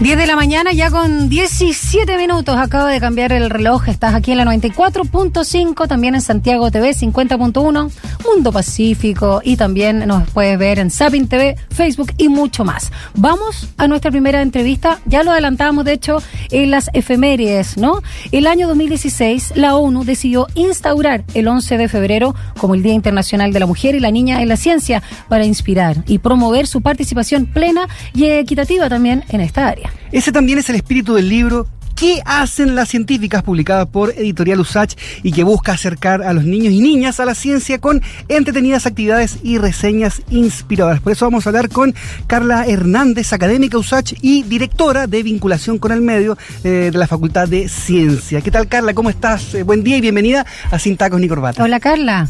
10 0.00 0.18
de 0.18 0.26
la 0.26 0.36
mañana, 0.36 0.72
ya 0.72 0.90
con 0.90 1.30
17 1.30 2.18
minutos. 2.18 2.54
Acaba 2.58 2.90
de 2.90 3.00
cambiar 3.00 3.32
el 3.32 3.48
reloj. 3.48 3.88
Estás 3.88 4.14
aquí 4.14 4.32
en 4.32 4.38
la 4.38 4.44
94.5, 4.44 5.88
también 5.88 6.14
en 6.14 6.20
Santiago 6.20 6.70
TV 6.70 6.90
50.1, 6.90 7.90
Mundo 8.26 8.52
Pacífico 8.52 9.40
y 9.44 9.56
también 9.56 10.06
nos 10.06 10.28
puedes 10.30 10.58
ver 10.58 10.78
en 10.78 10.90
Sapin 10.90 11.28
TV, 11.28 11.56
Facebook 11.70 12.12
y 12.18 12.28
mucho 12.28 12.64
más. 12.64 12.92
Vamos 13.14 13.68
a 13.76 13.88
nuestra 13.88 14.10
primera 14.10 14.42
entrevista. 14.42 15.00
Ya 15.06 15.22
lo 15.22 15.30
adelantábamos, 15.30 15.84
de 15.84 15.92
hecho, 15.92 16.22
en 16.50 16.70
las 16.70 16.90
efemérides, 16.92 17.76
¿no? 17.76 18.02
El 18.32 18.46
año 18.46 18.68
2016, 18.68 19.52
la 19.56 19.76
ONU 19.76 20.04
decidió 20.04 20.46
instaurar 20.54 21.24
el 21.34 21.48
11 21.48 21.78
de 21.78 21.88
febrero 21.88 22.34
como 22.58 22.74
el 22.74 22.82
Día 22.82 22.92
Internacional 22.92 23.52
de 23.52 23.60
la 23.60 23.66
Mujer 23.66 23.94
y 23.94 24.00
la 24.00 24.10
Niña 24.10 24.42
en 24.42 24.48
la 24.48 24.56
Ciencia 24.56 25.02
para 25.28 25.44
inspirar 25.44 26.04
y 26.06 26.18
promover 26.18 26.66
su 26.66 26.80
participación 26.80 27.46
plena 27.46 27.88
y 28.14 28.26
equitativa 28.26 28.88
también 28.88 29.24
en 29.28 29.40
esta 29.40 29.68
área. 29.68 29.92
Ese 30.12 30.32
también 30.32 30.58
es 30.58 30.68
el 30.68 30.76
espíritu 30.76 31.14
del 31.14 31.28
libro 31.28 31.66
¿Qué 31.96 32.20
hacen 32.26 32.74
las 32.74 32.90
científicas? 32.90 33.42
publicada 33.42 33.86
por 33.86 34.10
Editorial 34.10 34.60
Usach 34.60 34.94
y 35.22 35.32
que 35.32 35.44
busca 35.44 35.72
acercar 35.72 36.22
a 36.22 36.34
los 36.34 36.44
niños 36.44 36.72
y 36.74 36.80
niñas 36.80 37.20
a 37.20 37.24
la 37.24 37.34
ciencia 37.34 37.80
con 37.80 38.02
entretenidas 38.28 38.86
actividades 38.86 39.38
y 39.42 39.56
reseñas 39.56 40.20
inspiradoras. 40.30 41.00
Por 41.00 41.12
eso 41.12 41.24
vamos 41.24 41.46
a 41.46 41.50
hablar 41.50 41.70
con 41.70 41.94
Carla 42.26 42.66
Hernández, 42.66 43.32
académica 43.32 43.78
Usach 43.78 44.12
y 44.20 44.42
directora 44.42 45.06
de 45.06 45.22
vinculación 45.22 45.78
con 45.78 45.92
el 45.92 46.02
medio 46.02 46.36
eh, 46.64 46.90
de 46.92 46.98
la 46.98 47.06
Facultad 47.06 47.48
de 47.48 47.68
Ciencia. 47.68 48.42
¿Qué 48.42 48.50
tal 48.50 48.68
Carla? 48.68 48.92
¿Cómo 48.92 49.08
estás? 49.08 49.54
Eh, 49.54 49.62
buen 49.62 49.82
día 49.82 49.96
y 49.96 50.02
bienvenida 50.02 50.44
a 50.70 50.78
Sin 50.78 50.96
Tacos 50.96 51.20
ni 51.20 51.28
Corbata. 51.28 51.62
Hola 51.62 51.80
Carla. 51.80 52.28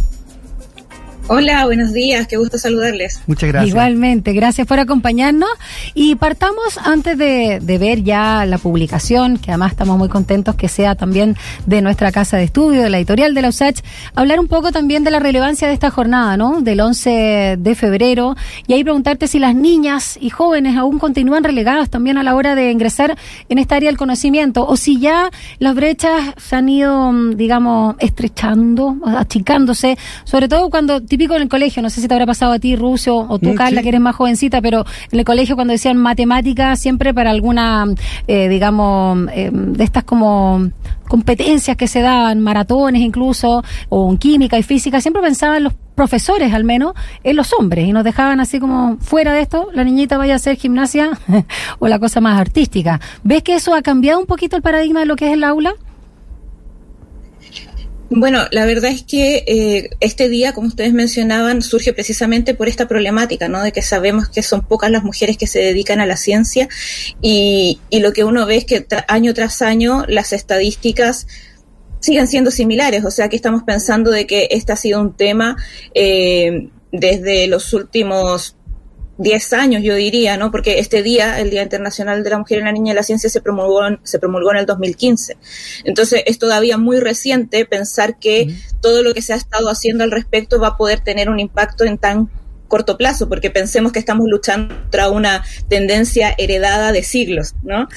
Hola, 1.29 1.65
buenos 1.65 1.93
días, 1.93 2.29
qué 2.29 2.37
gusto 2.37 2.57
saludarles. 2.57 3.21
Muchas 3.27 3.49
gracias. 3.49 3.71
Igualmente, 3.71 4.33
gracias 4.33 4.65
por 4.65 4.79
acompañarnos. 4.79 5.51
Y 5.93 6.15
partamos 6.15 6.79
antes 6.79 7.19
de, 7.19 7.59
ver 7.81 8.05
ya 8.05 8.47
la 8.47 8.59
publicación, 8.59 9.37
que 9.39 9.51
además 9.51 9.73
estamos 9.73 9.99
muy 9.99 10.09
contentos 10.09 10.55
que 10.55 10.69
sea 10.69 10.95
también 10.95 11.37
de 11.67 11.83
nuestra 11.83 12.13
casa 12.13 12.37
de 12.37 12.45
estudio, 12.45 12.81
de 12.81 12.91
la 12.91 12.99
editorial 12.99 13.35
de 13.35 13.43
la 13.43 13.49
USACH, 13.49 13.81
hablar 14.15 14.39
un 14.39 14.47
poco 14.47 14.71
también 14.71 15.03
de 15.03 15.11
la 15.11 15.19
relevancia 15.19 15.67
de 15.67 15.75
esta 15.75 15.91
jornada, 15.91 16.37
¿no? 16.37 16.61
Del 16.61 16.81
11 16.81 17.57
de 17.59 17.75
febrero. 17.75 18.37
Y 18.69 18.75
ahí 18.75 18.85
preguntarte 18.85 19.27
si 19.27 19.41
las 19.41 19.57
niñas 19.57 20.17
y 20.21 20.31
jóvenes 20.31 20.77
aún 20.77 21.01
continúan 21.01 21.43
relegadas 21.43 21.91
también 21.91 22.19
a 22.19 22.23
la 22.23 22.37
hora 22.37 22.55
de 22.55 22.71
ingresar 22.71 23.19
en 23.49 23.59
esta 23.59 23.75
área 23.75 23.91
del 23.91 23.99
conocimiento, 23.99 24.65
o 24.65 24.77
si 24.77 25.01
ya 25.01 25.31
las 25.59 25.75
brechas 25.75 26.35
se 26.37 26.55
han 26.55 26.69
ido, 26.69 27.13
digamos, 27.35 27.97
estrechando, 27.99 28.97
achicándose, 29.05 29.99
sobre 30.23 30.47
todo 30.47 30.71
cuando 30.71 31.01
típico 31.17 31.35
en 31.35 31.43
el 31.43 31.49
colegio, 31.49 31.83
no 31.83 31.89
sé 31.89 32.03
si 32.03 32.09
te 32.09 32.15
habrá 32.15 32.27
pasado 32.27 32.53
a 32.53 32.59
ti, 32.59 32.77
Rusio, 32.77 33.17
o 33.17 33.39
tú, 33.39 33.51
mm, 33.51 33.55
Carla, 33.55 33.81
que 33.81 33.89
eres 33.89 34.03
más 34.03 34.15
jovencita, 34.15 34.61
pero 34.61 34.85
en 35.11 35.19
el 35.19 35.25
colegio 35.25 35.55
cuando 35.55 35.73
decían 35.73 35.97
matemáticas, 35.97 36.79
siempre 36.79 37.15
para 37.15 37.31
alguna, 37.31 37.87
eh, 38.27 38.51
digamos, 38.51 39.27
eh, 39.33 39.51
de 39.51 39.83
estas 39.83 40.05
como 40.05 40.71
competencias 41.09 41.75
que 41.77 41.89
se 41.89 42.03
daban, 42.03 42.41
maratones 42.41 43.01
incluso, 43.01 43.65
o 43.89 44.11
en 44.11 44.19
química 44.19 44.59
y 44.59 44.63
física, 44.63 45.01
siempre 45.01 45.23
pensaban 45.23 45.65
los 45.65 45.73
profesores 45.95 46.53
al 46.53 46.65
menos 46.65 46.93
en 47.25 47.37
los 47.37 47.55
hombres 47.55 47.89
y 47.89 47.93
nos 47.93 48.05
dejaban 48.05 48.39
así 48.39 48.61
como 48.61 48.99
fuera 48.99 49.33
de 49.33 49.41
esto, 49.41 49.71
la 49.73 49.83
niñita 49.83 50.19
vaya 50.19 50.35
a 50.35 50.37
hacer 50.37 50.57
gimnasia 50.57 51.19
o 51.79 51.89
la 51.89 51.99
cosa 51.99 52.21
más 52.21 52.39
artística. 52.39 53.01
¿Ves 53.25 53.43
que 53.43 53.55
eso 53.55 53.75
ha 53.75 53.81
cambiado 53.81 54.21
un 54.21 54.27
poquito 54.27 54.57
el 54.57 54.63
paradigma 54.63 55.01
de 55.01 55.07
lo 55.07 55.17
que 55.17 55.29
es 55.29 55.33
el 55.33 55.45
aula? 55.45 55.75
Bueno, 58.09 58.45
la 58.53 58.67
verdad 58.67 58.93
es 58.93 59.03
que 59.03 59.43
eh, 59.49 59.91
este 59.99 60.29
día, 60.29 60.53
como 60.53 60.69
ustedes 60.69 60.93
mencionaban, 60.93 61.61
surge 61.61 61.93
precisamente 61.93 62.55
por 62.55 62.69
esta 62.69 62.87
problemática, 62.87 63.49
¿no? 63.49 63.63
De 63.63 63.73
que 63.73 63.83
sabemos 63.83 64.29
que 64.29 64.43
son 64.43 64.63
pocas 64.63 64.93
las 64.93 65.03
mujeres 65.03 65.37
que 65.37 65.49
se 65.49 65.59
dedican 65.59 65.99
a 66.01 66.07
la 66.07 66.17
ciencia 66.17 66.69
y, 67.21 67.81
y 67.91 67.99
lo 67.99 68.13
que 68.13 68.23
uno 68.23 68.47
ve 68.47 68.59
es 68.59 68.65
que 68.65 68.87
año 69.09 69.35
tras 69.35 69.61
año 69.61 70.05
las 70.07 70.33
estadísticas 70.33 71.27
siguen 71.99 72.29
siendo 72.29 72.53
similares, 72.53 73.05
o 73.05 73.11
sea 73.11 73.29
que 73.29 73.35
estamos 73.35 73.65
pensando 73.65 74.13
de 74.13 74.27
que 74.27 74.49
este 74.53 74.73
ha 74.73 74.77
sido 74.77 75.01
un 75.01 75.17
tema 75.17 75.57
eh, 75.93 76.69
desde 76.93 77.49
los 77.49 77.73
últimos 77.73 78.57
10 79.19 79.53
años, 79.55 79.83
yo 79.83 79.95
diría, 79.95 80.37
¿no? 80.37 80.51
Porque 80.51 80.79
este 80.79 81.03
día, 81.03 81.41
el 81.41 81.51
Día 81.51 81.63
Internacional 81.63 82.23
de 82.23 82.31
la 82.31 82.39
Mujer 82.39 82.59
y 82.59 82.63
la 82.63 82.73
Niña 82.73 82.93
y 82.93 82.97
la 82.97 83.03
Ciencia, 83.03 83.31
se 83.31 83.41
promulgó, 83.41 83.87
en, 83.87 83.99
se 84.03 84.19
promulgó 84.19 84.51
en 84.53 84.59
el 84.59 84.67
2015. 84.67 85.37
Entonces, 85.85 86.23
es 86.27 86.39
todavía 86.39 86.77
muy 86.77 87.01
reciente 87.01 87.65
pensar 87.65 88.19
que 88.19 88.55
todo 88.81 89.03
lo 89.03 89.15
que 89.15 89.23
se 89.23 89.33
ha 89.33 89.37
estado 89.37 89.69
haciendo 89.71 90.05
al 90.05 90.11
respecto 90.11 90.61
va 90.61 90.69
a 90.69 90.77
poder 90.77 91.01
tener 91.01 91.31
un 91.31 91.41
impacto 91.41 91.85
en 91.85 91.99
tan 91.99 92.31
corto 92.69 92.97
plazo, 92.97 93.29
porque 93.29 93.51
pensemos 93.51 93.93
que 93.93 93.99
estamos 93.99 94.27
luchando 94.29 94.75
contra 94.75 95.11
una 95.11 95.45
tendencia 95.69 96.35
heredada 96.39 96.93
de 96.93 97.03
siglos, 97.03 97.55
¿no? 97.63 97.89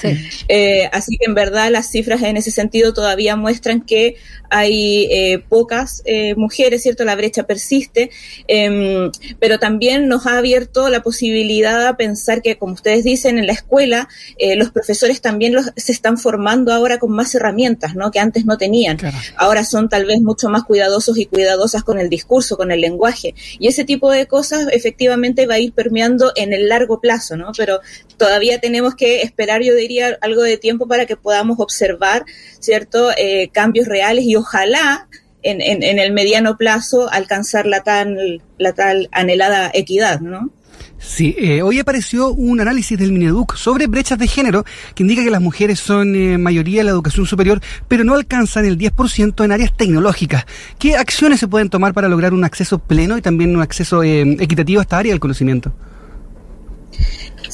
Eh, 0.47 0.89
así 0.91 1.17
que 1.17 1.25
en 1.25 1.35
verdad 1.35 1.69
las 1.71 1.89
cifras 1.89 2.21
en 2.23 2.37
ese 2.37 2.51
sentido 2.51 2.93
todavía 2.93 3.35
muestran 3.35 3.81
que 3.81 4.15
hay 4.51 5.07
eh, 5.11 5.43
pocas 5.47 6.01
eh, 6.05 6.33
mujeres, 6.35 6.81
¿cierto? 6.81 7.05
La 7.05 7.15
brecha 7.15 7.43
persiste, 7.43 8.09
em, 8.47 9.11
pero 9.39 9.59
también 9.59 10.07
nos 10.07 10.25
ha 10.25 10.39
abierto 10.39 10.89
la 10.89 11.03
posibilidad 11.03 11.85
de 11.85 11.93
pensar 11.93 12.41
que, 12.41 12.57
como 12.57 12.73
ustedes 12.73 13.03
dicen, 13.03 13.37
en 13.37 13.45
la 13.45 13.53
escuela 13.53 14.07
los 14.55 14.71
profesores 14.71 15.21
también 15.21 15.53
los, 15.53 15.71
se 15.75 15.91
están 15.91 16.17
formando 16.17 16.73
ahora 16.73 16.97
con 16.97 17.11
más 17.11 17.33
herramientas, 17.35 17.95
¿no? 17.95 18.09
Que 18.11 18.19
antes 18.19 18.45
no 18.45 18.57
tenían. 18.57 18.97
Ahora 19.35 19.63
son 19.63 19.89
tal 19.89 20.05
vez 20.05 20.21
mucho 20.21 20.49
más 20.49 20.63
cuidadosos 20.63 21.17
y 21.17 21.25
cuidadosas 21.25 21.83
con 21.83 21.99
el 21.99 22.09
discurso, 22.09 22.57
con 22.57 22.71
el 22.71 22.81
lenguaje. 22.81 23.35
Y 23.59 23.67
ese 23.67 23.83
tipo 23.83 24.11
de 24.11 24.27
cosas 24.27 24.58
efectivamente 24.71 25.47
va 25.47 25.55
a 25.55 25.59
ir 25.59 25.73
permeando 25.73 26.31
en 26.35 26.53
el 26.53 26.69
largo 26.69 27.01
plazo, 27.01 27.37
¿no? 27.37 27.51
Pero 27.57 27.79
todavía 28.17 28.59
tenemos 28.59 28.95
que 28.95 29.21
esperar, 29.21 29.61
yo 29.61 29.75
diría, 29.75 30.17
algo 30.21 30.43
de 30.43 30.57
tiempo 30.57 30.87
para 30.87 31.05
que 31.05 31.15
podamos 31.15 31.59
observar, 31.59 32.25
¿cierto?, 32.59 33.11
eh, 33.17 33.49
cambios 33.51 33.87
reales 33.87 34.25
y 34.25 34.35
ojalá 34.35 35.07
en, 35.41 35.61
en, 35.61 35.99
el 35.99 36.11
mediano 36.11 36.57
plazo 36.57 37.09
alcanzar 37.09 37.65
la 37.65 37.81
tan 37.81 38.17
la 38.57 38.73
tal 38.73 39.07
anhelada 39.11 39.71
equidad, 39.73 40.19
¿no? 40.19 40.51
Sí, 40.99 41.33
eh, 41.37 41.61
hoy 41.61 41.79
apareció 41.79 42.29
un 42.33 42.59
análisis 42.59 42.97
del 42.97 43.13
Mineduc 43.13 43.55
sobre 43.55 43.87
brechas 43.87 44.19
de 44.19 44.27
género 44.27 44.65
que 44.93 45.03
indica 45.03 45.23
que 45.23 45.31
las 45.31 45.41
mujeres 45.41 45.79
son 45.79 46.13
eh, 46.13 46.37
mayoría 46.37 46.81
en 46.81 46.87
la 46.87 46.91
educación 46.91 47.25
superior, 47.25 47.61
pero 47.87 48.03
no 48.03 48.15
alcanzan 48.15 48.65
el 48.65 48.77
10% 48.77 49.45
en 49.45 49.51
áreas 49.53 49.75
tecnológicas. 49.75 50.45
¿Qué 50.77 50.97
acciones 50.97 51.39
se 51.39 51.47
pueden 51.47 51.69
tomar 51.69 51.93
para 51.93 52.09
lograr 52.09 52.33
un 52.33 52.43
acceso 52.43 52.79
pleno 52.79 53.17
y 53.17 53.21
también 53.21 53.55
un 53.55 53.61
acceso 53.61 54.03
eh, 54.03 54.21
equitativo 54.39 54.81
a 54.81 54.83
esta 54.83 54.97
área 54.97 55.13
del 55.13 55.21
conocimiento? 55.21 55.71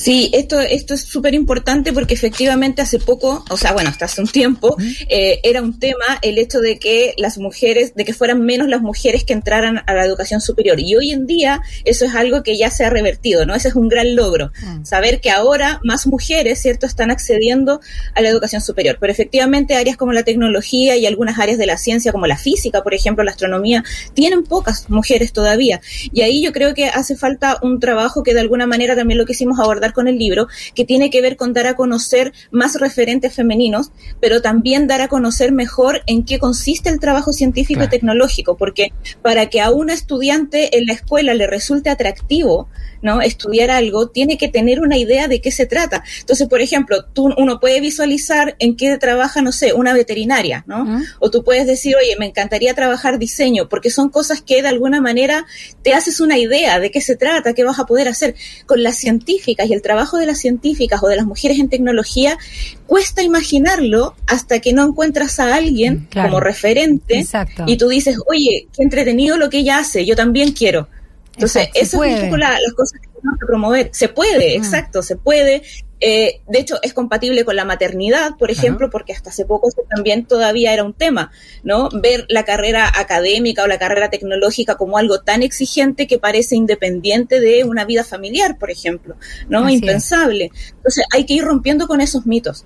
Sí, 0.05 0.29
esto, 0.33 0.59
esto 0.59 0.93
es 0.93 1.01
súper 1.01 1.33
importante 1.33 1.91
porque 1.91 2.13
efectivamente 2.13 2.83
hace 2.83 2.99
poco, 2.99 3.43
o 3.49 3.57
sea, 3.57 3.73
bueno, 3.73 3.89
hasta 3.89 4.05
hace 4.05 4.21
un 4.21 4.27
tiempo, 4.27 4.77
eh, 5.09 5.39
era 5.41 5.63
un 5.63 5.79
tema 5.79 6.19
el 6.21 6.37
hecho 6.37 6.59
de 6.59 6.77
que 6.77 7.15
las 7.17 7.39
mujeres, 7.39 7.95
de 7.95 8.05
que 8.05 8.13
fueran 8.13 8.45
menos 8.45 8.67
las 8.67 8.81
mujeres 8.81 9.23
que 9.23 9.33
entraran 9.33 9.81
a 9.87 9.93
la 9.95 10.05
educación 10.05 10.41
superior. 10.41 10.79
Y 10.79 10.93
hoy 10.95 11.09
en 11.09 11.25
día 11.25 11.59
eso 11.85 12.05
es 12.05 12.13
algo 12.13 12.43
que 12.43 12.55
ya 12.55 12.69
se 12.69 12.85
ha 12.85 12.91
revertido, 12.91 13.47
¿no? 13.47 13.55
Ese 13.55 13.69
es 13.69 13.73
un 13.73 13.89
gran 13.89 14.15
logro. 14.15 14.51
Mm. 14.61 14.85
Saber 14.85 15.21
que 15.21 15.31
ahora 15.31 15.79
más 15.83 16.05
mujeres, 16.05 16.61
¿cierto?, 16.61 16.85
están 16.85 17.09
accediendo 17.09 17.81
a 18.13 18.21
la 18.21 18.29
educación 18.29 18.61
superior. 18.61 18.97
Pero 18.99 19.11
efectivamente 19.11 19.75
áreas 19.75 19.97
como 19.97 20.13
la 20.13 20.21
tecnología 20.21 20.97
y 20.97 21.07
algunas 21.07 21.39
áreas 21.39 21.57
de 21.57 21.65
la 21.65 21.79
ciencia, 21.79 22.11
como 22.11 22.27
la 22.27 22.37
física, 22.37 22.83
por 22.83 22.93
ejemplo, 22.93 23.23
la 23.23 23.31
astronomía, 23.31 23.83
tienen 24.13 24.43
pocas 24.43 24.87
mujeres 24.87 25.33
todavía. 25.33 25.81
Y 26.13 26.21
ahí 26.21 26.43
yo 26.43 26.53
creo 26.53 26.75
que 26.75 26.89
hace 26.89 27.15
falta 27.15 27.57
un 27.63 27.79
trabajo 27.79 28.21
que 28.21 28.35
de 28.35 28.41
alguna 28.41 28.67
manera 28.67 28.95
también 28.95 29.17
lo 29.17 29.25
quisimos 29.25 29.59
abordar 29.59 29.93
con 29.95 30.07
el 30.07 30.19
libro, 30.19 30.47
que 30.75 30.85
tiene 30.85 31.09
que 31.09 31.21
ver 31.21 31.37
con 31.37 31.53
dar 31.53 31.65
a 31.65 31.75
conocer 31.75 32.33
más 32.51 32.79
referentes 32.79 33.33
femeninos, 33.33 33.91
pero 34.21 34.41
también 34.41 34.85
dar 34.85 35.01
a 35.01 35.07
conocer 35.07 35.51
mejor 35.51 36.03
en 36.05 36.23
qué 36.23 36.37
consiste 36.37 36.89
el 36.89 36.99
trabajo 36.99 37.33
científico 37.33 37.83
y 37.83 37.87
tecnológico, 37.87 38.57
porque 38.57 38.93
para 39.23 39.47
que 39.47 39.61
a 39.61 39.71
un 39.71 39.89
estudiante 39.89 40.77
en 40.77 40.85
la 40.85 40.93
escuela 40.93 41.33
le 41.33 41.47
resulte 41.47 41.89
atractivo, 41.89 42.69
¿no? 43.05 43.21
Estudiar 43.21 43.69
algo, 43.69 44.09
tiene 44.09 44.37
que 44.37 44.47
tener 44.47 44.81
una 44.81 44.97
idea 44.97 45.27
de 45.27 45.39
qué 45.39 45.51
se 45.51 45.67
trata. 45.67 46.03
Entonces, 46.19 46.47
por 46.49 46.59
ejemplo, 46.59 47.05
tú, 47.05 47.31
uno 47.37 47.59
puede 47.59 47.79
visualizar 47.79 48.55
en 48.57 48.75
qué 48.75 48.97
trabaja, 48.97 49.43
no 49.43 49.51
sé, 49.51 49.73
una 49.73 49.93
veterinaria, 49.93 50.63
¿no? 50.67 51.01
O 51.19 51.29
tú 51.29 51.43
puedes 51.43 51.67
decir, 51.67 51.95
oye, 51.95 52.15
me 52.17 52.25
encantaría 52.25 52.73
trabajar 52.73 53.19
diseño, 53.19 53.69
porque 53.69 53.91
son 53.91 54.09
cosas 54.09 54.41
que 54.41 54.63
de 54.63 54.69
alguna 54.69 55.01
manera 55.01 55.45
te 55.83 55.93
haces 55.93 56.19
una 56.19 56.39
idea 56.39 56.79
de 56.79 56.89
qué 56.89 56.99
se 56.99 57.15
trata, 57.15 57.53
qué 57.53 57.63
vas 57.63 57.77
a 57.77 57.85
poder 57.85 58.07
hacer. 58.07 58.33
Con 58.65 58.81
las 58.81 58.97
científicas 58.97 59.69
y 59.69 59.73
el 59.73 59.83
trabajo 59.83 60.17
de 60.17 60.25
las 60.25 60.39
científicas 60.39 61.03
o 61.03 61.07
de 61.07 61.15
las 61.15 61.27
mujeres 61.27 61.59
en 61.59 61.69
tecnología, 61.69 62.39
cuesta 62.87 63.21
imaginarlo 63.21 64.15
hasta 64.25 64.59
que 64.59 64.73
no 64.73 64.83
encuentras 64.83 65.39
a 65.39 65.53
alguien 65.53 66.07
como 66.11 66.39
referente 66.39 67.23
y 67.67 67.77
tú 67.77 67.87
dices, 67.87 68.17
oye, 68.25 68.67
qué 68.75 68.81
entretenido 68.81 69.37
lo 69.37 69.51
que 69.51 69.59
ella 69.59 69.77
hace, 69.77 70.05
yo 70.05 70.15
también 70.15 70.53
quiero. 70.53 70.87
Entonces, 71.35 71.69
eso 71.73 72.03
es 72.03 72.21
un 72.21 72.29
poco 72.29 72.37
las 72.37 72.59
cosas 72.75 72.99
que 72.99 73.07
tenemos 73.07 73.39
que 73.39 73.45
promover. 73.45 73.89
Se 73.93 74.07
puede, 74.09 74.55
exacto, 74.55 75.01
se 75.01 75.15
puede. 75.17 75.63
eh, 75.99 76.41
de 76.47 76.59
hecho, 76.59 76.77
es 76.81 76.93
compatible 76.93 77.45
con 77.45 77.55
la 77.55 77.65
maternidad, 77.65 78.31
por 78.37 78.51
ejemplo, 78.51 78.89
porque 78.89 79.13
hasta 79.13 79.29
hace 79.29 79.45
poco 79.45 79.69
eso 79.69 79.81
también 79.93 80.25
todavía 80.25 80.73
era 80.73 80.83
un 80.83 80.93
tema, 80.93 81.31
¿no? 81.63 81.89
Ver 81.89 82.25
la 82.29 82.43
carrera 82.43 82.91
académica 82.95 83.63
o 83.63 83.67
la 83.67 83.79
carrera 83.79 84.09
tecnológica 84.09 84.75
como 84.75 84.97
algo 84.97 85.21
tan 85.21 85.41
exigente 85.41 86.05
que 86.07 86.19
parece 86.19 86.55
independiente 86.55 87.39
de 87.39 87.63
una 87.63 87.85
vida 87.85 88.03
familiar, 88.03 88.57
por 88.57 88.71
ejemplo, 88.71 89.15
¿no? 89.49 89.69
Impensable. 89.69 90.51
Entonces, 90.75 91.05
hay 91.11 91.25
que 91.25 91.35
ir 91.35 91.43
rompiendo 91.43 91.87
con 91.87 92.01
esos 92.01 92.25
mitos. 92.25 92.65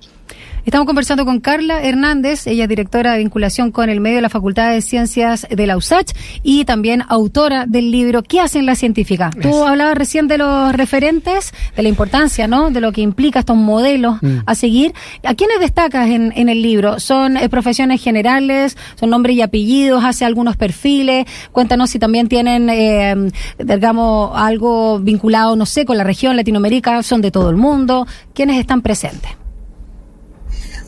Estamos 0.66 0.86
conversando 0.86 1.26
con 1.26 1.40
Carla 1.40 1.82
Hernández, 1.82 2.46
ella 2.46 2.64
es 2.64 2.70
directora 2.70 3.14
de 3.14 3.20
vinculación 3.20 3.72
con 3.72 3.90
el 3.90 4.02
medio 4.02 4.18
de 4.18 4.22
la 4.22 4.30
Facultad 4.30 4.72
de 4.72 4.82
Ciencias 4.82 5.48
de 5.50 5.66
la 5.66 5.78
USACH 5.78 6.12
y 6.44 6.66
también 6.66 7.04
autora 7.08 7.66
del 7.66 7.92
libro 7.92 8.24
¿Qué 8.24 8.42
hacen 8.42 8.66
las 8.66 8.78
científicas? 8.78 9.34
Tú 9.42 9.66
hablabas 9.66 9.98
recién 9.98 10.28
de 10.28 10.38
los 10.38 10.74
referentes, 10.74 11.54
de 11.76 11.84
la 11.84 11.90
importancia, 11.90 12.48
¿no? 12.48 12.72
De 12.72 12.82
lo 12.82 12.92
que 12.92 13.02
implica 13.02 13.40
estos 13.40 13.56
modelos 13.56 14.22
mm. 14.22 14.40
a 14.46 14.54
seguir. 14.54 14.94
¿A 15.24 15.34
quiénes 15.34 15.60
destacas 15.60 16.10
en, 16.10 16.34
en 16.36 16.50
el 16.50 16.62
libro? 16.62 17.00
¿Son 17.00 17.38
eh, 17.38 17.48
profesiones 17.50 18.04
generales? 18.04 18.78
¿Son 18.96 19.10
nombres 19.10 19.38
y 19.38 19.42
apellidos? 19.42 20.04
¿Hace 20.04 20.26
algunos 20.26 20.58
perfiles? 20.58 21.26
Cuéntanos 21.52 21.90
si 21.90 22.00
también 22.00 22.28
tienen, 22.28 22.70
eh, 22.70 23.16
digamos, 23.58 24.32
algo 24.36 25.00
vinculado, 25.00 25.56
no 25.56 25.66
sé, 25.66 25.86
con 25.86 25.98
la 25.98 26.04
región 26.04 26.36
Latinoamérica, 26.36 27.02
son 27.02 27.22
de 27.22 27.32
todo 27.32 27.50
el 27.50 27.56
mundo. 27.56 28.06
¿Quiénes 28.34 28.60
están 28.60 28.82
presentes? 28.82 29.32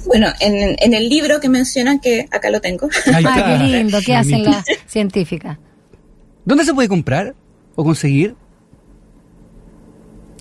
Bueno, 0.05 0.27
en, 0.39 0.75
en, 0.79 0.93
el 0.93 1.09
libro 1.09 1.39
que 1.39 1.49
mencionan, 1.49 1.99
que 1.99 2.27
acá 2.31 2.49
lo 2.49 2.61
tengo. 2.61 2.89
Ah, 3.13 3.57
qué 3.59 3.63
lindo, 3.63 3.99
¿qué 4.05 4.15
hacen 4.15 4.43
las 4.43 4.65
científicas? 4.87 5.57
¿Dónde 6.45 6.65
se 6.65 6.73
puede 6.73 6.87
comprar 6.87 7.35
o 7.75 7.83
conseguir? 7.83 8.35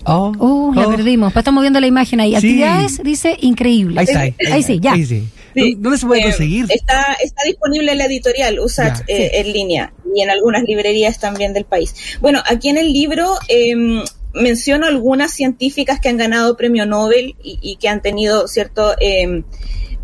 Oh, 0.05 0.31
uh, 0.37 0.73
la 0.73 0.87
oh. 0.87 0.91
perdimos. 0.91 1.31
Pues 1.31 1.41
estamos 1.41 1.61
viendo 1.61 1.79
la 1.79 1.87
imagen 1.87 2.19
ahí. 2.19 2.35
Actividades, 2.35 3.01
dice, 3.03 3.37
increíble. 3.41 3.99
Ahí 3.99 4.05
está. 4.05 4.53
Ahí, 4.53 4.63
sí, 4.63 4.79
ya. 4.79 4.95
¿Dónde 5.77 5.97
se 5.97 6.07
puede 6.07 6.21
eh, 6.21 6.23
conseguir? 6.23 6.65
Está, 6.69 7.13
está 7.21 7.43
disponible 7.45 7.91
en 7.91 7.97
la 7.97 8.05
editorial 8.05 8.59
USAT 8.59 9.01
eh, 9.07 9.31
en 9.35 9.53
línea 9.53 9.93
y 10.15 10.21
en 10.21 10.29
algunas 10.29 10.63
librerías 10.63 11.19
también 11.19 11.53
del 11.53 11.65
país. 11.65 11.93
Bueno, 12.19 12.41
aquí 12.45 12.69
en 12.69 12.77
el 12.77 12.91
libro 12.91 13.35
eh, 13.47 14.03
menciono 14.33 14.85
algunas 14.85 15.33
científicas 15.33 15.99
que 15.99 16.09
han 16.09 16.17
ganado 16.17 16.57
premio 16.57 16.85
Nobel 16.85 17.35
y, 17.43 17.59
y 17.61 17.75
que 17.77 17.89
han 17.89 18.01
tenido 18.01 18.47
cierto 18.47 18.95
eh, 18.99 19.43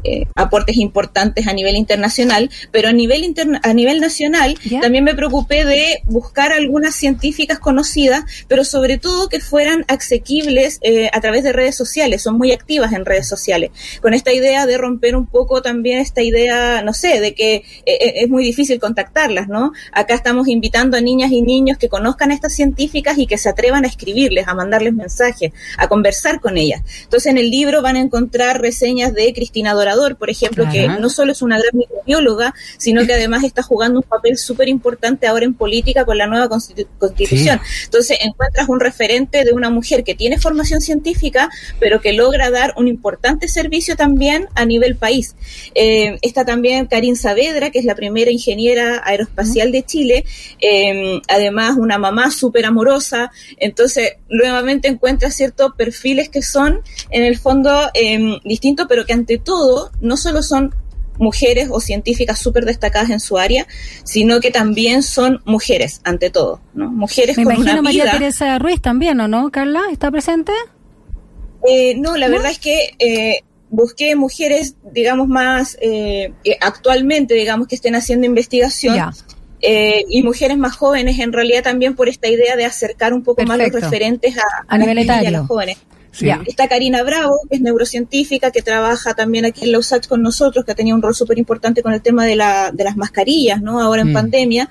eh, 0.08 0.26
aportes 0.36 0.78
importantes 0.78 1.48
a 1.48 1.54
nivel 1.54 1.76
internacional, 1.76 2.50
pero 2.72 2.88
a 2.88 2.94
nivel, 2.94 3.26
interna 3.26 3.60
a 3.62 3.74
nivel 3.74 4.00
nacional 4.00 4.58
también 4.82 5.04
me 5.04 5.16
preocupé 5.16 5.66
de 5.66 6.00
buscar 6.06 6.54
algunas 6.54 6.96
científicas 6.96 7.60
conocidas, 7.60 8.24
pero 8.48 8.64
sobre 8.64 8.98
todo 8.98 9.28
que 9.28 9.42
fueran 9.42 9.84
asequibles 9.90 10.80
eh, 10.82 11.10
a 11.12 11.20
través 11.20 11.44
de 11.44 11.52
redes 11.52 11.76
sociales, 11.76 12.22
son 12.22 12.38
muy 12.38 12.54
activas 12.54 12.94
en 12.94 13.04
redes 13.04 13.28
sociales, 13.28 13.72
con 14.02 14.14
esta 14.14 14.32
idea 14.32 14.66
de 14.66 14.78
romper 14.78 15.18
un 15.18 15.28
poco 15.28 15.62
también 15.62 16.00
esta 16.00 16.22
idea, 16.22 16.82
no 16.84 16.94
sé, 16.94 17.20
de 17.20 17.34
que 17.34 17.56
eh, 17.86 18.14
es 18.16 18.30
muy 18.30 18.46
difícil 18.46 18.80
contactarlas, 18.80 19.50
¿no? 19.50 19.74
Acá 19.92 20.16
estamos 20.16 20.48
invitando 20.48 20.96
a 20.96 21.02
niñas 21.02 21.32
y 21.32 21.42
niños 21.42 21.78
que 21.78 21.90
conozcan 21.90 22.32
a 22.32 22.34
estas 22.34 22.54
científicas 22.54 23.18
y 23.18 23.28
que 23.28 23.38
se 23.38 23.50
atrevan 23.50 23.84
a 23.84 23.88
escribirles, 23.90 24.48
a 24.48 24.56
mandarles 24.56 24.94
mensajes, 24.94 25.52
a 25.78 25.90
conversar 25.90 26.40
con 26.40 26.58
ellas. 26.58 26.82
Entonces 27.04 27.30
en 27.30 27.38
el 27.38 27.50
libro 27.50 27.82
van 27.82 27.98
a 27.98 28.00
encontrar 28.00 28.62
reseñas 28.62 29.14
de 29.14 29.34
Cristina 29.34 29.74
Dorado 29.74 29.97
por 30.18 30.30
ejemplo, 30.30 30.66
que 30.72 30.88
no 30.88 31.10
solo 31.10 31.32
es 31.32 31.42
una 31.42 31.58
gran 31.58 31.72
microbióloga, 31.74 32.54
sino 32.78 33.06
que 33.06 33.14
además 33.14 33.44
está 33.44 33.64
jugando 33.64 34.00
un 34.00 34.06
papel 34.08 34.38
súper 34.38 34.70
importante 34.70 35.28
ahora 35.28 35.46
en 35.46 35.54
política 35.54 36.06
con 36.06 36.18
la 36.18 36.28
nueva 36.28 36.50
constitución. 36.50 37.60
Entonces, 37.84 38.18
encuentras 38.22 38.70
un 38.70 38.80
referente 38.80 39.44
de 39.44 39.52
una 39.54 39.70
mujer 39.70 40.04
que 40.04 40.16
tiene 40.16 40.40
formación 40.40 40.82
científica, 40.82 41.50
pero 41.80 42.02
que 42.02 42.14
logra 42.14 42.50
dar 42.50 42.74
un 42.78 42.88
importante 42.88 43.48
servicio 43.48 43.96
también 43.96 44.48
a 44.56 44.66
nivel 44.66 44.96
país. 44.96 45.36
Eh, 45.76 46.18
está 46.22 46.46
también 46.46 46.86
Karin 46.88 47.16
Saavedra, 47.16 47.72
que 47.72 47.80
es 47.80 47.86
la 47.86 47.96
primera 47.96 48.32
ingeniera 48.32 49.02
aeroespacial 49.04 49.72
de 49.72 49.84
Chile, 49.84 50.26
eh, 50.62 51.20
además 51.28 51.76
una 51.78 51.98
mamá 51.98 52.32
súper 52.32 52.66
amorosa. 52.66 53.32
Entonces, 53.58 54.14
nuevamente 54.30 54.88
encuentras 54.88 55.36
ciertos 55.36 55.74
perfiles 55.78 56.30
que 56.30 56.42
son, 56.42 56.82
en 57.10 57.24
el 57.24 57.38
fondo, 57.38 57.90
eh, 57.94 58.40
distintos, 58.44 58.88
pero 58.88 59.06
que 59.06 59.14
ante 59.14 59.38
todo 59.38 59.87
no 60.02 60.18
solo 60.18 60.44
son 60.44 60.74
mujeres 61.20 61.70
o 61.72 61.80
científicas 61.80 62.40
súper 62.40 62.66
destacadas 62.66 63.10
en 63.10 63.20
su 63.20 63.38
área, 63.38 63.68
sino 64.04 64.40
que 64.40 64.52
también 64.52 65.04
son 65.04 65.42
mujeres, 65.46 66.02
ante 66.04 66.30
todo, 66.30 66.62
¿no? 66.74 66.92
Mujeres 66.92 67.38
Me 67.38 67.44
imagino 67.44 67.82
María 67.82 68.12
Teresa 68.12 68.60
Ruiz 68.60 68.82
también, 68.82 69.20
¿o 69.20 69.28
no, 69.28 69.50
Carla? 69.52 69.84
¿Está 69.92 70.12
presente? 70.12 70.52
Eh, 71.68 71.96
no, 71.98 72.18
la 72.18 72.30
verdad 72.30 72.52
es 72.52 72.60
que 72.60 72.96
eh, 73.00 73.42
busqué 73.70 74.16
mujeres, 74.16 74.76
digamos, 74.92 75.28
más 75.28 75.78
eh, 75.82 76.34
actualmente, 76.62 77.34
digamos, 77.34 77.68
que 77.68 77.76
estén 77.76 77.96
haciendo 77.96 78.26
investigación. 78.26 78.96
y 79.60 80.24
mujeres 80.24 80.58
más 80.58 80.76
jóvenes, 80.76 81.20
en 81.20 81.34
realidad 81.34 81.64
también 81.64 81.96
por 81.96 82.10
esta 82.10 82.28
idea 82.28 82.56
de 82.56 82.66
acercar 82.66 83.14
un 83.14 83.24
poco 83.24 83.44
más 83.44 83.58
los 83.58 83.72
referentes 83.72 84.38
a, 84.38 84.66
a, 84.68 84.78
nivel 84.78 85.00
etario. 85.00 85.30
a 85.30 85.32
las 85.32 85.48
jóvenes. 85.48 85.78
Está 86.46 86.68
Karina 86.68 87.04
Bravo, 87.04 87.40
que 87.50 87.58
es 87.58 87.62
neurocientífica, 87.62 88.52
que 88.52 88.62
trabaja 88.62 89.14
también 89.14 89.46
aquí 89.46 89.66
en 89.66 89.72
la 89.72 89.80
USACH 89.80 90.08
con 90.08 90.22
nosotros, 90.22 90.66
que 90.66 90.72
ha 90.72 90.76
tenido 90.76 90.96
un 90.96 91.02
rol 91.02 91.14
súper 91.14 91.38
importante 91.38 91.84
con 91.84 91.94
el 91.94 92.02
tema 92.02 92.26
de, 92.26 92.36
la, 92.36 92.72
de 92.72 92.84
las 92.84 92.98
mascarillas, 92.98 93.62
¿no? 93.62 93.80
Ahora 93.80 94.02
en 94.02 94.12
mm. 94.12 94.14
pandemia 94.14 94.70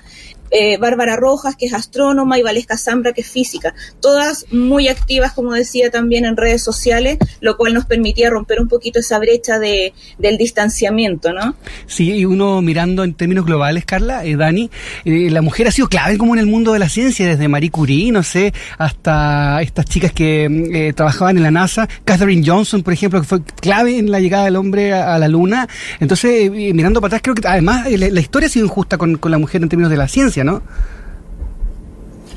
eh, 0.51 0.77
Bárbara 0.77 1.15
Rojas, 1.15 1.55
que 1.55 1.65
es 1.65 1.73
astrónoma, 1.73 2.37
y 2.39 2.43
Valesca 2.43 2.77
Zambra, 2.77 3.13
que 3.13 3.21
es 3.21 3.29
física. 3.29 3.73
Todas 4.01 4.45
muy 4.51 4.87
activas, 4.87 5.33
como 5.33 5.53
decía, 5.53 5.91
también 5.91 6.25
en 6.25 6.37
redes 6.37 6.63
sociales, 6.63 7.17
lo 7.41 7.57
cual 7.57 7.73
nos 7.73 7.85
permitía 7.85 8.29
romper 8.29 8.61
un 8.61 8.67
poquito 8.67 8.99
esa 8.99 9.19
brecha 9.19 9.59
de, 9.59 9.93
del 10.17 10.37
distanciamiento, 10.37 11.33
¿no? 11.33 11.55
Sí, 11.85 12.13
y 12.13 12.25
uno 12.25 12.61
mirando 12.61 13.03
en 13.03 13.13
términos 13.13 13.45
globales, 13.45 13.85
Carla, 13.85 14.25
eh, 14.25 14.35
Dani, 14.35 14.69
eh, 15.05 15.29
la 15.29 15.41
mujer 15.41 15.67
ha 15.67 15.71
sido 15.71 15.87
clave 15.87 16.17
como 16.17 16.33
en 16.33 16.39
el 16.39 16.47
mundo 16.47 16.73
de 16.73 16.79
la 16.79 16.89
ciencia, 16.89 17.27
desde 17.27 17.47
Marie 17.47 17.71
Curie, 17.71 18.11
no 18.11 18.23
sé, 18.23 18.53
hasta 18.77 19.61
estas 19.61 19.85
chicas 19.85 20.11
que 20.11 20.47
mm, 20.49 20.75
eh, 20.75 20.93
trabajaban 20.93 21.37
en 21.37 21.43
la 21.43 21.51
NASA, 21.51 21.87
Katherine 22.05 22.43
Johnson, 22.45 22.83
por 22.83 22.93
ejemplo, 22.93 23.21
que 23.21 23.27
fue 23.27 23.43
clave 23.43 23.97
en 23.97 24.11
la 24.11 24.19
llegada 24.19 24.45
del 24.45 24.55
hombre 24.55 24.93
a, 24.93 25.17
la 25.17 25.27
Luna. 25.27 25.67
Entonces, 25.99 26.51
mirando 26.51 27.01
para 27.01 27.17
atrás, 27.17 27.21
creo 27.23 27.35
que 27.35 27.47
además 27.47 27.89
la, 27.89 28.09
la 28.09 28.19
historia 28.19 28.47
ha 28.47 28.49
sido 28.49 28.65
injusta 28.65 28.97
con, 28.97 29.17
con 29.17 29.31
la 29.31 29.37
mujer 29.37 29.61
en 29.61 29.69
términos 29.69 29.89
de 29.89 29.97
la 29.97 30.07
ciencia. 30.07 30.36
¿No? 30.43 30.61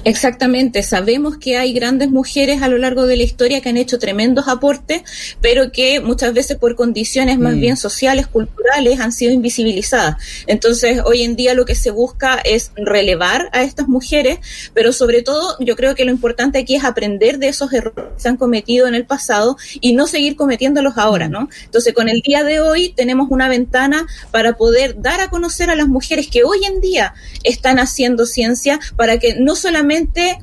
Exactamente, 0.05 0.83
sabemos 0.83 1.37
que 1.37 1.59
hay 1.59 1.75
grandes 1.75 2.11
mujeres 2.11 2.63
a 2.63 2.69
lo 2.69 2.79
largo 2.79 3.07
de 3.07 3.19
la 3.19 3.23
historia 3.23 3.61
que 3.61 3.69
han 3.69 3.77
hecho 3.77 3.99
tremendos 3.99 4.49
aportes, 4.49 5.03
pero 5.43 5.73
que 5.73 6.01
muchas 6.01 6.33
veces 6.33 6.57
por 6.57 6.75
condiciones 6.75 7.39
más 7.39 7.55
mm. 7.57 7.61
bien 7.61 7.77
sociales, 7.77 8.27
culturales, 8.27 8.99
han 8.99 9.13
sido 9.13 9.33
invisibilizadas. 9.33 10.17
Entonces, 10.47 11.03
hoy 11.05 11.23
en 11.23 11.37
día 11.37 11.53
lo 11.53 11.67
que 11.67 11.75
se 11.75 11.91
busca 11.91 12.37
es 12.37 12.73
relevar 12.77 13.51
a 13.53 13.63
estas 13.63 13.89
mujeres, 13.89 14.39
pero 14.73 14.93
sobre 14.95 15.21
todo 15.23 15.57
yo 15.61 15.77
creo 15.77 15.95
que 15.95 16.07
lo 16.07 16.11
importante 16.11 16.59
aquí 16.59 16.77
es 16.77 16.85
aprender 16.85 17.39
de 17.39 17.49
esos 17.49 17.73
errores 17.73 18.15
que 18.15 18.23
se 18.23 18.29
han 18.29 18.39
cometido 18.39 18.89
en 18.89 18.95
el 18.95 19.05
pasado 19.05 19.59
y 19.81 19.93
no 19.93 20.07
seguir 20.07 20.35
cometiéndolos 20.35 20.97
ahora, 20.97 21.29
¿no? 21.29 21.51
Entonces, 21.65 21.93
con 21.93 22.09
el 22.09 22.23
día 22.23 22.43
de 22.43 22.61
hoy 22.61 22.95
tenemos 22.97 23.29
una 23.31 23.49
ventana 23.49 24.07
para 24.31 24.57
poder 24.57 25.03
dar 25.03 25.21
a 25.21 25.29
conocer 25.29 25.69
a 25.69 25.75
las 25.75 25.89
mujeres 25.89 26.29
que 26.29 26.43
hoy 26.45 26.65
en 26.65 26.81
día 26.81 27.13
están 27.45 27.79
haciendo 27.79 28.25
ciencia 28.25 28.81
para 28.97 29.19
que 29.19 29.35
no 29.39 29.57
solamente 29.57 29.90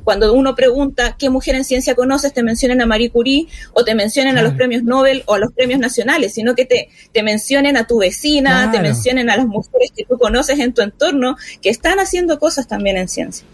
cuando 0.03 0.33
uno 0.33 0.55
pregunta 0.55 1.15
qué 1.17 1.29
mujer 1.29 1.55
en 1.55 1.63
ciencia 1.63 1.95
conoces, 1.95 2.33
te 2.33 2.43
mencionen 2.43 2.81
a 2.81 2.85
Marie 2.85 3.09
Curie 3.09 3.47
o 3.73 3.83
te 3.83 3.95
mencionen 3.95 4.37
a 4.37 4.41
los 4.41 4.53
premios 4.53 4.83
Nobel 4.83 5.23
o 5.25 5.35
a 5.35 5.39
los 5.39 5.51
premios 5.53 5.79
nacionales, 5.79 6.33
sino 6.33 6.55
que 6.55 6.65
te, 6.65 6.89
te 7.11 7.23
mencionen 7.23 7.77
a 7.77 7.87
tu 7.87 7.99
vecina, 7.99 8.71
te 8.71 8.79
mencionen 8.79 9.29
a 9.29 9.37
las 9.37 9.47
mujeres 9.47 9.91
que 9.95 10.03
tú 10.03 10.17
conoces 10.17 10.59
en 10.59 10.73
tu 10.73 10.81
entorno, 10.81 11.35
que 11.61 11.69
están 11.69 11.99
haciendo 11.99 12.39
cosas 12.39 12.67
también 12.67 12.97
en 12.97 13.07
ciencia. 13.07 13.45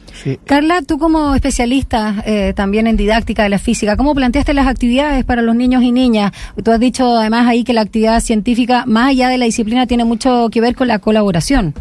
Carla, 0.46 0.82
tú 0.82 0.98
como 0.98 1.34
especialista 1.36 2.24
eh, 2.26 2.54
también 2.56 2.88
en 2.88 2.98
didáctica 2.98 3.44
de 3.44 3.50
la 3.50 3.60
física, 3.60 3.98
¿cómo 3.98 4.14
planteaste 4.14 4.54
las 4.54 4.68
actividades 4.68 5.26
para 5.26 5.42
los 5.42 5.56
niños 5.56 5.84
y 5.84 5.92
niñas? 5.92 6.32
Tú 6.64 6.72
has 6.72 6.80
dicho 6.80 7.18
además 7.18 7.48
ahí 7.48 7.64
que 7.64 7.74
la 7.74 7.82
actividad 7.82 8.20
científica, 8.22 8.86
más 8.86 9.10
allá 9.10 9.30
de 9.30 9.38
la 9.38 9.46
disciplina, 9.46 9.88
tiene 9.88 10.06
mucho 10.06 10.50
que 10.52 10.62
ver 10.62 10.76
con 10.76 10.88
la 10.88 11.00
colaboración. 11.00 11.74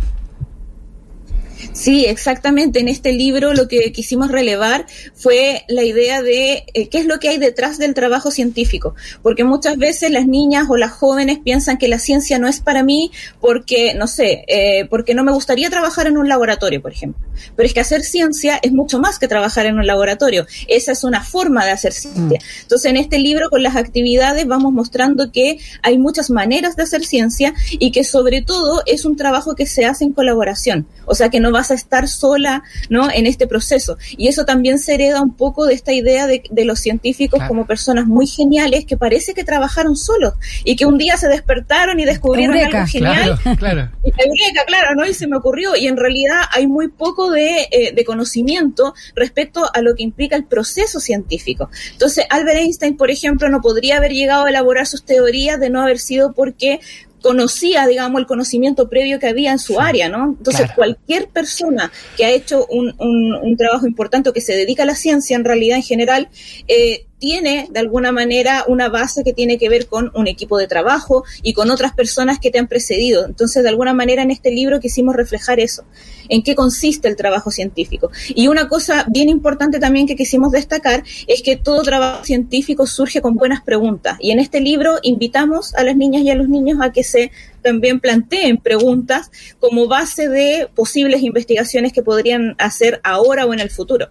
Sí, 1.72 2.04
exactamente. 2.04 2.80
En 2.80 2.88
este 2.88 3.12
libro 3.12 3.54
lo 3.54 3.66
que 3.66 3.92
quisimos 3.92 4.30
relevar 4.30 4.86
fue 5.14 5.64
la 5.68 5.82
idea 5.82 6.22
de 6.22 6.64
eh, 6.74 6.88
qué 6.88 6.98
es 6.98 7.06
lo 7.06 7.18
que 7.18 7.30
hay 7.30 7.38
detrás 7.38 7.78
del 7.78 7.94
trabajo 7.94 8.30
científico, 8.30 8.94
porque 9.22 9.44
muchas 9.44 9.78
veces 9.78 10.10
las 10.10 10.26
niñas 10.26 10.66
o 10.68 10.76
las 10.76 10.92
jóvenes 10.92 11.38
piensan 11.38 11.78
que 11.78 11.88
la 11.88 11.98
ciencia 11.98 12.38
no 12.38 12.46
es 12.46 12.60
para 12.60 12.82
mí 12.82 13.10
porque, 13.40 13.94
no 13.94 14.06
sé, 14.06 14.44
eh, 14.48 14.86
porque 14.90 15.14
no 15.14 15.24
me 15.24 15.32
gustaría 15.32 15.70
trabajar 15.70 16.06
en 16.06 16.18
un 16.18 16.28
laboratorio, 16.28 16.82
por 16.82 16.92
ejemplo. 16.92 17.26
Pero 17.56 17.66
es 17.66 17.74
que 17.74 17.80
hacer 17.80 18.02
ciencia 18.02 18.58
es 18.62 18.72
mucho 18.72 18.98
más 18.98 19.18
que 19.18 19.28
trabajar 19.28 19.66
en 19.66 19.76
un 19.76 19.86
laboratorio. 19.86 20.46
Esa 20.68 20.92
es 20.92 21.04
una 21.04 21.22
forma 21.22 21.64
de 21.64 21.70
hacer 21.72 21.92
ciencia. 21.92 22.38
Mm. 22.40 22.62
Entonces, 22.62 22.90
en 22.90 22.96
este 22.96 23.18
libro, 23.18 23.50
con 23.50 23.62
las 23.62 23.76
actividades, 23.76 24.46
vamos 24.46 24.72
mostrando 24.72 25.32
que 25.32 25.58
hay 25.82 25.98
muchas 25.98 26.30
maneras 26.30 26.76
de 26.76 26.82
hacer 26.82 27.04
ciencia 27.04 27.54
y 27.70 27.92
que 27.92 28.04
sobre 28.04 28.42
todo 28.42 28.82
es 28.86 29.04
un 29.04 29.16
trabajo 29.16 29.54
que 29.54 29.66
se 29.66 29.84
hace 29.84 30.04
en 30.04 30.12
colaboración. 30.12 30.86
O 31.04 31.14
sea, 31.14 31.28
que 31.30 31.40
no 31.40 31.50
vas 31.50 31.70
a 31.70 31.74
estar 31.74 32.08
sola, 32.08 32.62
¿no? 32.88 33.10
En 33.10 33.26
este 33.26 33.46
proceso. 33.46 33.98
Y 34.16 34.28
eso 34.28 34.44
también 34.44 34.78
se 34.78 34.94
hereda 34.94 35.20
un 35.20 35.34
poco 35.34 35.66
de 35.66 35.74
esta 35.74 35.92
idea 35.92 36.26
de, 36.26 36.42
los 36.64 36.78
científicos 36.78 37.42
como 37.48 37.66
personas 37.66 38.06
muy 38.06 38.26
geniales 38.26 38.84
que 38.84 38.96
parece 38.96 39.34
que 39.34 39.42
trabajaron 39.42 39.96
solos 39.96 40.34
y 40.64 40.76
que 40.76 40.86
un 40.86 40.96
día 40.96 41.16
se 41.16 41.26
despertaron 41.28 41.98
y 41.98 42.04
descubrieron 42.04 42.56
algo 42.56 42.86
genial. 42.86 43.38
Claro, 43.42 43.58
claro. 43.58 43.90
Eureka, 44.04 44.64
claro, 44.66 44.94
¿no? 44.94 45.04
Y 45.04 45.14
se 45.14 45.26
me 45.26 45.36
ocurrió. 45.36 45.74
Y 45.74 45.88
en 45.88 45.96
realidad 45.96 46.42
hay 46.52 46.68
muy 46.68 46.88
poco 46.88 47.21
de, 47.30 47.68
eh, 47.70 47.92
de 47.94 48.04
conocimiento 48.04 48.94
respecto 49.14 49.68
a 49.72 49.80
lo 49.80 49.94
que 49.94 50.02
implica 50.02 50.36
el 50.36 50.44
proceso 50.44 51.00
científico. 51.00 51.70
Entonces, 51.92 52.24
Albert 52.30 52.58
Einstein, 52.58 52.96
por 52.96 53.10
ejemplo, 53.10 53.48
no 53.48 53.60
podría 53.60 53.96
haber 53.96 54.12
llegado 54.12 54.44
a 54.44 54.50
elaborar 54.50 54.86
sus 54.86 55.04
teorías 55.04 55.58
de 55.60 55.70
no 55.70 55.82
haber 55.82 55.98
sido 55.98 56.32
porque 56.32 56.80
conocía, 57.22 57.86
digamos, 57.86 58.20
el 58.20 58.26
conocimiento 58.26 58.90
previo 58.90 59.18
que 59.18 59.28
había 59.28 59.52
en 59.52 59.58
su 59.58 59.80
área, 59.80 60.08
¿no? 60.08 60.34
Entonces, 60.36 60.70
cualquier 60.74 61.28
persona 61.28 61.90
que 62.16 62.24
ha 62.24 62.30
hecho 62.30 62.66
un, 62.66 62.94
un, 62.98 63.34
un, 63.34 63.56
trabajo 63.56 63.86
importante 63.86 64.28
o 64.28 64.32
que 64.32 64.40
se 64.40 64.54
dedica 64.54 64.82
a 64.82 64.86
la 64.86 64.96
ciencia, 64.96 65.36
en 65.36 65.44
realidad, 65.44 65.76
en 65.76 65.84
general, 65.84 66.28
eh, 66.66 67.06
tiene 67.22 67.68
de 67.70 67.78
alguna 67.78 68.10
manera 68.10 68.64
una 68.66 68.88
base 68.88 69.22
que 69.22 69.32
tiene 69.32 69.56
que 69.56 69.68
ver 69.68 69.86
con 69.86 70.10
un 70.16 70.26
equipo 70.26 70.58
de 70.58 70.66
trabajo 70.66 71.22
y 71.40 71.52
con 71.52 71.70
otras 71.70 71.92
personas 71.92 72.40
que 72.40 72.50
te 72.50 72.58
han 72.58 72.66
precedido. 72.66 73.24
Entonces, 73.24 73.62
de 73.62 73.68
alguna 73.68 73.94
manera 73.94 74.22
en 74.22 74.32
este 74.32 74.50
libro 74.50 74.80
quisimos 74.80 75.14
reflejar 75.14 75.60
eso, 75.60 75.84
en 76.28 76.42
qué 76.42 76.56
consiste 76.56 77.06
el 77.06 77.14
trabajo 77.14 77.52
científico. 77.52 78.10
Y 78.34 78.48
una 78.48 78.66
cosa 78.66 79.06
bien 79.08 79.28
importante 79.28 79.78
también 79.78 80.08
que 80.08 80.16
quisimos 80.16 80.50
destacar 80.50 81.04
es 81.28 81.42
que 81.42 81.54
todo 81.54 81.84
trabajo 81.84 82.24
científico 82.24 82.88
surge 82.88 83.22
con 83.22 83.36
buenas 83.36 83.62
preguntas. 83.62 84.18
Y 84.18 84.32
en 84.32 84.40
este 84.40 84.60
libro 84.60 84.98
invitamos 85.02 85.76
a 85.76 85.84
las 85.84 85.96
niñas 85.96 86.22
y 86.22 86.30
a 86.30 86.34
los 86.34 86.48
niños 86.48 86.78
a 86.82 86.90
que 86.90 87.04
se 87.04 87.30
también 87.62 88.00
planteen 88.00 88.58
preguntas 88.58 89.30
como 89.60 89.86
base 89.86 90.28
de 90.28 90.68
posibles 90.74 91.22
investigaciones 91.22 91.92
que 91.92 92.02
podrían 92.02 92.56
hacer 92.58 93.00
ahora 93.04 93.46
o 93.46 93.52
en 93.52 93.60
el 93.60 93.70
futuro. 93.70 94.08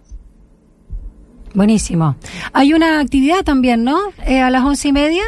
Buenísimo. 1.54 2.16
Hay 2.54 2.74
una 2.74 3.00
actividad 3.00 3.44
también, 3.44 3.84
¿no? 3.84 4.00
Eh, 4.26 4.40
a 4.40 4.50
las 4.50 4.64
once 4.64 4.88
y 4.88 4.94
media. 4.94 5.24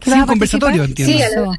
Sí, 0.00 0.12
un 0.12 0.26
conversatorio, 0.26 0.84
entiendo. 0.84 1.54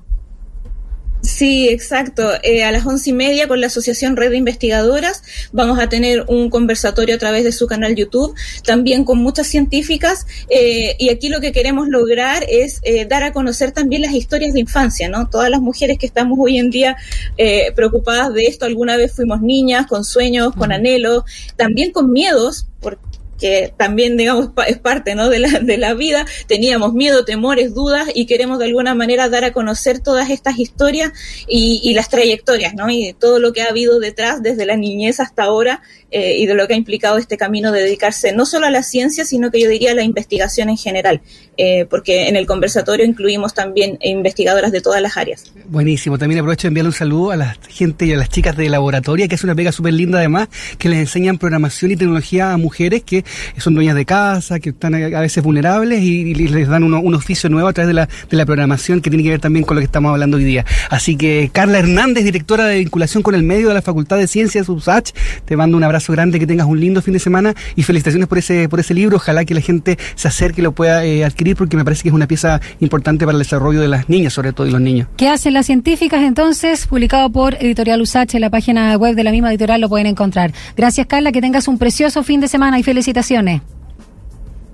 Sí, 1.26 1.70
exacto. 1.70 2.30
Eh, 2.44 2.64
a 2.64 2.72
las 2.72 2.86
once 2.86 3.10
y 3.10 3.14
media 3.14 3.48
con 3.48 3.60
la 3.60 3.68
Asociación 3.68 4.16
Red 4.16 4.30
de 4.30 4.38
Investigadoras 4.38 5.24
vamos 5.52 5.80
a 5.80 5.90
tener 5.90 6.24
un 6.28 6.52
conversatorio 6.52 7.16
a 7.16 7.18
través 7.18 7.44
de 7.44 7.52
su 7.52 7.66
canal 7.66 7.96
YouTube, 7.96 8.36
también 8.64 9.04
con 9.04 9.18
muchas 9.18 9.48
científicas. 9.48 10.28
Eh, 10.50 10.96
y 11.00 11.10
aquí 11.10 11.30
lo 11.30 11.42
que 11.42 11.52
queremos 11.52 11.88
lograr 11.88 12.46
es 12.48 12.80
eh, 12.84 13.06
dar 13.06 13.24
a 13.24 13.34
conocer 13.34 13.72
también 13.72 14.04
las 14.04 14.14
historias 14.14 14.54
de 14.54 14.60
infancia, 14.60 15.10
¿no? 15.10 15.28
Todas 15.28 15.50
las 15.50 15.62
mujeres 15.62 15.98
que 15.98 16.06
estamos 16.06 16.38
hoy 16.40 16.60
en 16.60 16.70
día 16.70 16.96
eh, 17.38 17.72
preocupadas 17.76 18.32
de 18.34 18.46
esto, 18.46 18.66
alguna 18.66 18.96
vez 18.96 19.14
fuimos 19.14 19.42
niñas, 19.42 19.88
con 19.88 20.04
sueños, 20.04 20.54
con 20.56 20.72
anhelos, 20.72 21.24
también 21.58 21.92
con 21.92 22.12
miedos, 22.12 22.68
porque 22.82 23.05
que 23.40 23.74
también, 23.76 24.18
digamos, 24.18 24.50
es 24.68 24.78
parte 24.78 25.16
¿no? 25.16 25.30
de, 25.30 25.40
la, 25.40 25.60
de 25.60 25.78
la 25.78 25.94
vida, 25.94 26.26
teníamos 26.48 26.94
miedo, 26.94 27.26
temores, 27.26 27.74
dudas 27.74 28.10
y 28.14 28.26
queremos 28.26 28.60
de 28.60 28.66
alguna 28.66 28.96
manera 28.96 29.30
dar 29.30 29.44
a 29.44 29.54
conocer 29.54 30.00
todas 30.00 30.30
estas 30.30 30.60
historias 30.60 31.12
y, 31.48 31.82
y 31.84 31.94
las 31.94 32.10
trayectorias, 32.10 32.74
¿no? 32.74 32.90
Y 32.90 33.14
todo 33.14 33.40
lo 33.40 33.54
que 33.54 33.62
ha 33.62 33.70
habido 33.70 34.00
detrás 34.00 34.42
desde 34.42 34.66
la 34.66 34.78
niñez 34.78 35.20
hasta 35.20 35.44
ahora 35.44 35.82
eh, 36.12 36.38
y 36.38 36.46
de 36.46 36.54
lo 36.54 36.66
que 36.66 36.76
ha 36.76 36.78
implicado 36.78 37.18
este 37.18 37.36
camino 37.36 37.74
de 37.74 37.82
dedicarse 37.82 38.32
no 38.32 38.46
solo 38.46 38.68
a 38.68 38.70
la 38.70 38.84
ciencia, 38.84 39.26
sino 39.26 39.52
que 39.52 39.60
yo 39.60 39.68
diría 39.68 39.92
a 39.92 39.96
la 39.96 40.04
investigación 40.04 40.70
en 40.70 40.78
general, 40.78 41.20
eh, 41.58 41.86
porque 41.90 42.30
en 42.30 42.38
el 42.38 42.46
conversatorio 42.46 43.06
incluimos 43.06 43.54
también 43.54 43.98
investigadoras 44.02 44.72
de 44.72 44.80
todas 44.80 45.02
las 45.02 45.18
áreas. 45.18 45.52
Buenísimo, 45.66 46.18
también 46.18 46.40
aprovecho 46.40 46.64
de 46.64 46.70
enviarle 46.70 46.88
un 46.88 46.94
saludo 46.94 47.32
a 47.32 47.36
la 47.36 47.58
gente 47.68 48.06
y 48.06 48.14
a 48.14 48.18
las 48.18 48.30
chicas 48.30 48.56
de 48.56 48.70
laboratorio, 48.70 49.28
que 49.28 49.36
es 49.36 49.44
una 49.44 49.56
pega 49.56 49.74
súper 49.74 49.94
linda 49.94 50.20
además, 50.20 50.48
que 50.78 50.88
les 50.88 51.00
enseñan 51.00 51.38
programación 51.38 51.92
y 51.92 51.98
tecnología 51.98 52.54
a 52.54 52.58
mujeres 52.58 53.04
que 53.04 53.25
son 53.58 53.76
dueñas 53.76 53.96
de 53.96 54.06
casa, 54.06 54.60
que 54.60 54.70
están 54.70 54.96
a 54.96 55.20
veces 55.20 55.44
vulnerables 55.44 56.02
y, 56.02 56.36
les 56.36 56.68
dan 56.68 56.84
un 56.84 57.16
oficio 57.16 57.50
nuevo 57.50 57.68
a 57.68 57.74
través 57.74 57.88
de 57.88 57.94
la, 57.94 58.10
de 58.30 58.38
la 58.38 58.46
programación 58.46 59.02
que 59.02 59.10
tiene 59.10 59.24
que 59.24 59.30
ver 59.30 59.40
también 59.40 59.66
con 59.66 59.76
lo 59.76 59.82
que 59.82 59.86
estamos 59.86 60.12
hablando 60.12 60.38
hoy 60.38 60.44
día. 60.44 60.66
Así 60.90 61.16
que 61.16 61.50
Carla 61.52 61.80
Hernández, 61.80 62.24
directora 62.24 62.66
de 62.66 62.80
vinculación 62.80 63.24
con 63.24 63.36
el 63.36 63.44
medio 63.44 63.70
de 63.70 63.74
la 63.74 63.82
Facultad 63.82 64.18
de 64.18 64.28
Ciencias 64.28 64.70
USACH, 64.70 65.12
te 65.46 65.58
mando 65.58 65.78
un 65.78 65.84
abrazo 65.84 66.14
grande, 66.14 66.40
que 66.40 66.48
tengas 66.48 66.68
un 66.68 66.80
lindo 66.80 67.02
fin 67.02 67.14
de 67.14 67.20
semana 67.20 67.54
y 67.76 67.84
felicitaciones 67.84 68.28
por 68.28 68.38
ese, 68.38 68.70
por 68.70 68.80
ese 68.80 68.94
libro. 68.94 69.18
Ojalá 69.18 69.46
que 69.46 69.54
la 69.54 69.62
gente 69.62 69.98
se 70.16 70.28
acerque 70.28 70.62
y 70.62 70.64
lo 70.64 70.74
pueda 70.74 71.06
eh, 71.06 71.26
adquirir 71.26 71.56
porque 71.56 71.78
me 71.78 71.84
parece 71.84 72.04
que 72.04 72.10
es 72.10 72.16
una 72.16 72.28
pieza 72.28 72.62
importante 72.80 73.26
para 73.26 73.36
el 73.36 73.40
desarrollo 73.40 73.82
de 73.82 73.88
las 73.88 74.10
niñas, 74.10 74.34
sobre 74.34 74.54
todo, 74.54 74.68
y 74.68 74.72
los 74.72 74.82
niños. 74.82 75.08
¿Qué 75.18 75.30
hacen 75.30 75.54
las 75.54 75.66
científicas 75.66 76.22
entonces? 76.24 76.88
Publicado 76.88 77.30
por 77.30 77.56
Editorial 77.56 78.02
USACH 78.02 78.36
en 78.36 78.42
la 78.42 78.50
página 78.50 78.96
web 78.98 79.16
de 79.16 79.24
la 79.24 79.32
misma 79.32 79.50
editorial 79.50 79.82
lo 79.82 79.90
pueden 79.90 80.08
encontrar. 80.08 80.54
Gracias, 80.76 81.08
Carla, 81.08 81.32
que 81.32 81.42
tengas 81.42 81.68
un 81.68 81.78
precioso 81.78 82.24
fin 82.24 82.40
de 82.42 82.48
semana 82.48 82.80
y 82.80 82.84
felicitaciones. 82.84 83.15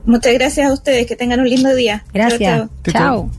Muchas 0.05 0.33
gracias 0.33 0.69
a 0.69 0.73
ustedes, 0.73 1.05
que 1.05 1.15
tengan 1.15 1.39
un 1.39 1.49
lindo 1.49 1.73
día. 1.75 2.03
Gracias. 2.13 2.69
chao. 2.83 3.29